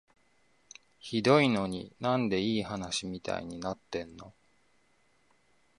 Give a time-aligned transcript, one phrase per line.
[0.97, 4.33] ひどいのに、なんでいい話みたいになってんの？